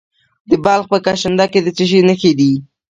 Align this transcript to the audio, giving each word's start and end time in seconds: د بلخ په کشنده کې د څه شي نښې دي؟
د 0.49 0.51
بلخ 0.65 0.85
په 0.93 0.97
کشنده 1.05 1.45
کې 1.51 1.59
د 1.63 1.67
څه 1.77 1.83
شي 1.89 1.99
نښې 2.07 2.31
دي؟ 2.39 2.51